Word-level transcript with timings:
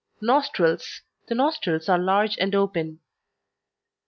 NOSTRILS 0.19 1.01
The 1.27 1.35
nostrils 1.35 1.87
are 1.87 1.99
large 1.99 2.35
and 2.39 2.55
open. 2.55 3.01